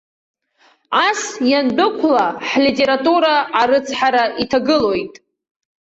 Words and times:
Ас 1.07 1.21
иандәықәла, 1.49 2.27
ҳлитература 2.47 3.35
арыцҳара 3.61 4.23
иҭагылоит. 4.43 5.13